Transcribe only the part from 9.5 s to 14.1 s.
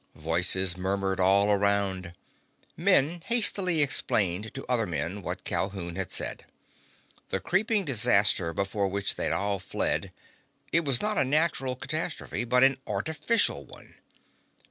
fled,—it was not a natural catastrophe, but an artificial one!